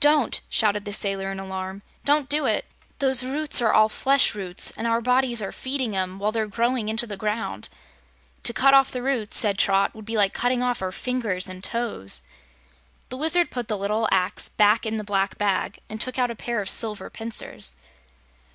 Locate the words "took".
16.00-16.18